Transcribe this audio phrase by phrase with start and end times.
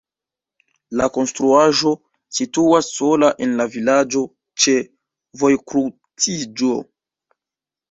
[1.01, 1.93] La konstruaĵo
[2.37, 4.25] situas sola en la vilaĝo
[4.65, 4.75] ĉe
[5.45, 6.75] vojkruciĝo.